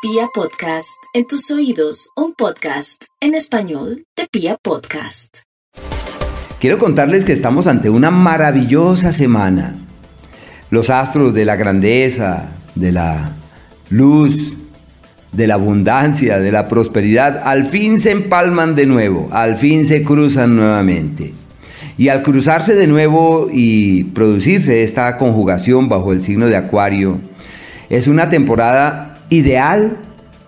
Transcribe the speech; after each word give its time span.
Pia 0.00 0.28
Podcast, 0.32 1.02
en 1.12 1.26
tus 1.26 1.50
oídos, 1.50 2.10
un 2.14 2.32
podcast 2.32 3.06
en 3.20 3.34
español 3.34 4.04
de 4.16 4.28
Pia 4.30 4.56
Podcast. 4.62 5.38
Quiero 6.60 6.78
contarles 6.78 7.24
que 7.24 7.32
estamos 7.32 7.66
ante 7.66 7.90
una 7.90 8.12
maravillosa 8.12 9.12
semana. 9.12 9.74
Los 10.70 10.88
astros 10.90 11.34
de 11.34 11.44
la 11.44 11.56
grandeza, 11.56 12.48
de 12.76 12.92
la 12.92 13.32
luz, 13.90 14.54
de 15.32 15.48
la 15.48 15.54
abundancia, 15.54 16.38
de 16.38 16.52
la 16.52 16.68
prosperidad, 16.68 17.42
al 17.44 17.66
fin 17.66 18.00
se 18.00 18.12
empalman 18.12 18.76
de 18.76 18.86
nuevo, 18.86 19.28
al 19.32 19.56
fin 19.56 19.88
se 19.88 20.04
cruzan 20.04 20.54
nuevamente. 20.54 21.34
Y 21.96 22.10
al 22.10 22.22
cruzarse 22.22 22.76
de 22.76 22.86
nuevo 22.86 23.48
y 23.52 24.04
producirse 24.04 24.84
esta 24.84 25.18
conjugación 25.18 25.88
bajo 25.88 26.12
el 26.12 26.22
signo 26.22 26.46
de 26.46 26.54
Acuario, 26.54 27.18
es 27.90 28.06
una 28.06 28.30
temporada 28.30 29.17
ideal 29.28 29.96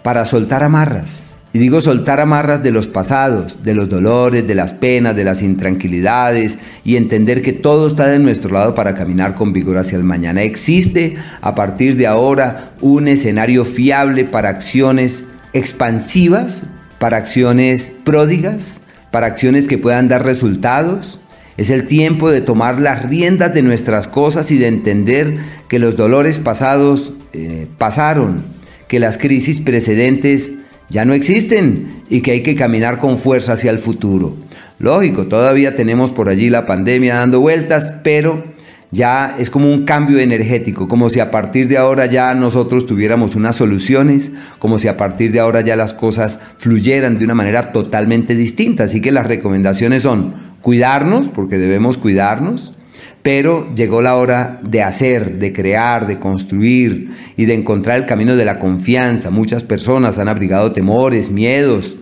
para 0.02 0.24
soltar 0.24 0.62
amarras. 0.62 1.34
Y 1.52 1.58
digo 1.58 1.80
soltar 1.80 2.20
amarras 2.20 2.62
de 2.62 2.70
los 2.70 2.86
pasados, 2.86 3.64
de 3.64 3.74
los 3.74 3.88
dolores, 3.88 4.46
de 4.46 4.54
las 4.54 4.72
penas, 4.72 5.16
de 5.16 5.24
las 5.24 5.42
intranquilidades 5.42 6.58
y 6.84 6.96
entender 6.96 7.42
que 7.42 7.52
todo 7.52 7.88
está 7.88 8.06
de 8.06 8.20
nuestro 8.20 8.52
lado 8.52 8.76
para 8.76 8.94
caminar 8.94 9.34
con 9.34 9.52
vigor 9.52 9.78
hacia 9.78 9.98
el 9.98 10.04
mañana. 10.04 10.42
Existe 10.42 11.16
a 11.40 11.56
partir 11.56 11.96
de 11.96 12.06
ahora 12.06 12.70
un 12.80 13.08
escenario 13.08 13.64
fiable 13.64 14.24
para 14.24 14.48
acciones 14.48 15.24
expansivas, 15.52 16.62
para 17.00 17.16
acciones 17.16 17.92
pródigas, 18.04 18.80
para 19.10 19.26
acciones 19.26 19.66
que 19.66 19.76
puedan 19.76 20.06
dar 20.06 20.24
resultados 20.24 21.20
es 21.60 21.68
el 21.68 21.86
tiempo 21.86 22.30
de 22.30 22.40
tomar 22.40 22.80
las 22.80 23.02
riendas 23.02 23.52
de 23.52 23.62
nuestras 23.62 24.08
cosas 24.08 24.50
y 24.50 24.56
de 24.56 24.66
entender 24.66 25.36
que 25.68 25.78
los 25.78 25.94
dolores 25.94 26.38
pasados 26.38 27.12
eh, 27.34 27.66
pasaron, 27.76 28.44
que 28.90 28.98
las 28.98 29.18
crisis 29.18 29.60
precedentes 29.60 30.56
ya 30.88 31.04
no 31.04 31.14
existen 31.14 32.02
y 32.10 32.22
que 32.22 32.32
hay 32.32 32.42
que 32.42 32.56
caminar 32.56 32.98
con 32.98 33.18
fuerza 33.18 33.52
hacia 33.52 33.70
el 33.70 33.78
futuro. 33.78 34.34
Lógico, 34.80 35.28
todavía 35.28 35.76
tenemos 35.76 36.10
por 36.10 36.28
allí 36.28 36.50
la 36.50 36.66
pandemia 36.66 37.14
dando 37.14 37.38
vueltas, 37.38 37.92
pero 38.02 38.42
ya 38.90 39.36
es 39.38 39.48
como 39.48 39.72
un 39.72 39.84
cambio 39.84 40.18
energético, 40.18 40.88
como 40.88 41.08
si 41.08 41.20
a 41.20 41.30
partir 41.30 41.68
de 41.68 41.78
ahora 41.78 42.06
ya 42.06 42.34
nosotros 42.34 42.84
tuviéramos 42.84 43.36
unas 43.36 43.54
soluciones, 43.54 44.32
como 44.58 44.80
si 44.80 44.88
a 44.88 44.96
partir 44.96 45.30
de 45.30 45.38
ahora 45.38 45.60
ya 45.60 45.76
las 45.76 45.92
cosas 45.92 46.40
fluyeran 46.56 47.16
de 47.20 47.26
una 47.26 47.36
manera 47.36 47.70
totalmente 47.70 48.34
distinta. 48.34 48.84
Así 48.84 49.00
que 49.00 49.12
las 49.12 49.28
recomendaciones 49.28 50.02
son 50.02 50.34
cuidarnos, 50.62 51.28
porque 51.28 51.58
debemos 51.58 51.96
cuidarnos, 51.96 52.72
pero 53.22 53.74
llegó 53.74 54.00
la 54.00 54.16
hora 54.16 54.60
de 54.62 54.82
hacer, 54.82 55.38
de 55.38 55.52
crear, 55.52 56.06
de 56.06 56.18
construir 56.18 57.10
y 57.36 57.44
de 57.44 57.54
encontrar 57.54 57.98
el 57.98 58.06
camino 58.06 58.36
de 58.36 58.44
la 58.44 58.58
confianza. 58.58 59.30
Muchas 59.30 59.62
personas 59.62 60.18
han 60.18 60.28
abrigado 60.28 60.72
temores, 60.72 61.30
miedos 61.30 61.96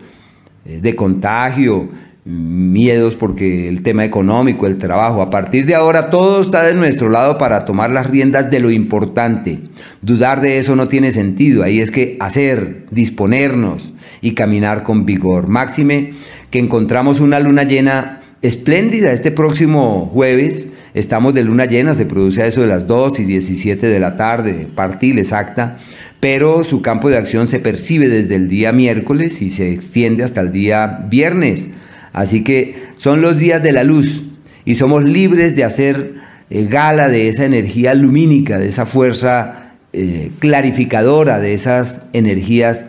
eh, 0.64 0.80
de 0.80 0.94
contagio, 0.94 1.88
miedos 2.24 3.14
porque 3.14 3.68
el 3.68 3.82
tema 3.82 4.04
económico, 4.04 4.66
el 4.66 4.78
trabajo. 4.78 5.22
A 5.22 5.30
partir 5.30 5.66
de 5.66 5.74
ahora 5.74 6.10
todo 6.10 6.40
está 6.40 6.62
de 6.62 6.74
nuestro 6.74 7.08
lado 7.08 7.38
para 7.38 7.64
tomar 7.64 7.90
las 7.90 8.08
riendas 8.08 8.50
de 8.50 8.60
lo 8.60 8.70
importante. 8.70 9.58
Dudar 10.02 10.40
de 10.40 10.58
eso 10.58 10.76
no 10.76 10.88
tiene 10.88 11.10
sentido. 11.10 11.64
Ahí 11.64 11.80
es 11.80 11.90
que 11.90 12.16
hacer, 12.20 12.84
disponernos 12.90 13.92
y 14.20 14.32
caminar 14.34 14.84
con 14.84 15.04
vigor. 15.06 15.48
Máxime 15.48 16.12
que 16.50 16.58
encontramos 16.58 17.18
una 17.18 17.40
luna 17.40 17.64
llena 17.64 18.20
espléndida. 18.42 19.12
Este 19.12 19.30
próximo 19.30 20.08
jueves 20.12 20.74
estamos 20.94 21.34
de 21.34 21.44
luna 21.44 21.66
llena, 21.66 21.94
se 21.94 22.06
produce 22.06 22.42
a 22.42 22.46
eso 22.46 22.60
de 22.60 22.66
las 22.66 22.86
2 22.86 23.20
y 23.20 23.24
17 23.24 23.86
de 23.86 24.00
la 24.00 24.16
tarde, 24.16 24.66
partil 24.74 25.18
exacta, 25.18 25.78
pero 26.20 26.64
su 26.64 26.82
campo 26.82 27.08
de 27.08 27.16
acción 27.16 27.46
se 27.48 27.60
percibe 27.60 28.08
desde 28.08 28.34
el 28.34 28.48
día 28.48 28.72
miércoles 28.72 29.40
y 29.42 29.50
se 29.50 29.72
extiende 29.72 30.24
hasta 30.24 30.40
el 30.40 30.52
día 30.52 31.06
viernes. 31.08 31.68
Así 32.12 32.42
que 32.42 32.76
son 32.96 33.20
los 33.20 33.38
días 33.38 33.62
de 33.62 33.72
la 33.72 33.84
luz 33.84 34.22
y 34.64 34.74
somos 34.74 35.04
libres 35.04 35.54
de 35.54 35.64
hacer 35.64 36.14
eh, 36.50 36.66
gala 36.68 37.08
de 37.08 37.28
esa 37.28 37.44
energía 37.44 37.94
lumínica, 37.94 38.58
de 38.58 38.68
esa 38.68 38.86
fuerza 38.86 39.74
eh, 39.92 40.30
clarificadora, 40.38 41.38
de 41.38 41.54
esas 41.54 42.06
energías 42.12 42.86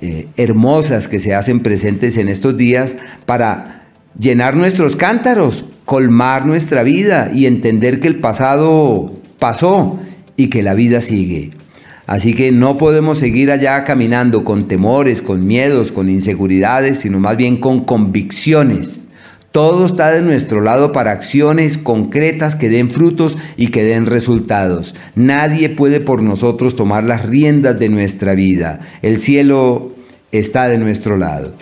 eh, 0.00 0.28
hermosas 0.36 1.08
que 1.08 1.18
se 1.18 1.34
hacen 1.34 1.60
presentes 1.60 2.16
en 2.16 2.28
estos 2.28 2.56
días 2.56 2.96
para 3.26 3.86
llenar 4.18 4.54
nuestros 4.56 4.94
cántaros, 4.94 5.64
colmar 5.88 6.44
nuestra 6.44 6.82
vida 6.82 7.30
y 7.34 7.46
entender 7.46 7.98
que 7.98 8.08
el 8.08 8.16
pasado 8.16 9.10
pasó 9.38 9.98
y 10.36 10.50
que 10.50 10.62
la 10.62 10.74
vida 10.74 11.00
sigue. 11.00 11.52
Así 12.06 12.34
que 12.34 12.52
no 12.52 12.76
podemos 12.76 13.16
seguir 13.16 13.50
allá 13.50 13.84
caminando 13.84 14.44
con 14.44 14.68
temores, 14.68 15.22
con 15.22 15.46
miedos, 15.46 15.90
con 15.90 16.10
inseguridades, 16.10 16.98
sino 16.98 17.20
más 17.20 17.38
bien 17.38 17.56
con 17.56 17.84
convicciones. 17.84 19.04
Todo 19.50 19.86
está 19.86 20.10
de 20.10 20.20
nuestro 20.20 20.60
lado 20.60 20.92
para 20.92 21.12
acciones 21.12 21.78
concretas 21.78 22.54
que 22.54 22.68
den 22.68 22.90
frutos 22.90 23.38
y 23.56 23.68
que 23.68 23.82
den 23.82 24.04
resultados. 24.04 24.94
Nadie 25.14 25.70
puede 25.70 26.00
por 26.00 26.22
nosotros 26.22 26.76
tomar 26.76 27.04
las 27.04 27.24
riendas 27.24 27.78
de 27.78 27.88
nuestra 27.88 28.34
vida. 28.34 28.80
El 29.00 29.20
cielo 29.20 29.92
está 30.32 30.68
de 30.68 30.76
nuestro 30.76 31.16
lado. 31.16 31.54